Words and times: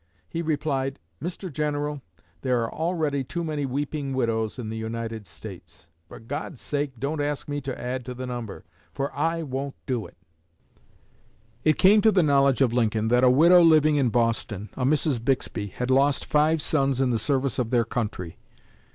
He 0.27 0.41
replied: 0.41 0.97
'Mr. 1.21 1.53
General, 1.53 2.01
there 2.41 2.63
are 2.63 2.73
already 2.73 3.23
too 3.23 3.43
many 3.43 3.67
weeping 3.67 4.15
widows 4.15 4.57
in 4.57 4.69
the 4.69 4.75
United 4.75 5.27
States. 5.27 5.89
For 6.07 6.19
God's 6.19 6.59
sake, 6.59 6.99
don't 6.99 7.21
ask 7.21 7.47
me 7.47 7.61
to 7.61 7.79
add 7.79 8.03
to 8.05 8.15
the 8.15 8.25
number, 8.25 8.65
for 8.91 9.15
I 9.15 9.43
won't 9.43 9.75
do 9.85 10.07
it.'" 10.07 10.17
It 11.63 11.77
came 11.77 12.01
to 12.01 12.11
the 12.11 12.23
knowledge 12.23 12.61
of 12.61 12.73
Lincoln 12.73 13.09
that 13.09 13.23
a 13.23 13.29
widow 13.29 13.61
living 13.61 13.97
in 13.97 14.09
Boston 14.09 14.71
a 14.73 14.83
Mrs. 14.85 15.23
Bixby 15.23 15.67
had 15.67 15.91
lost 15.91 16.25
five 16.25 16.63
sons 16.63 16.99
in 16.99 17.11
the 17.11 17.19
service 17.19 17.59
of 17.59 17.69
their 17.69 17.85
country. 17.85 18.39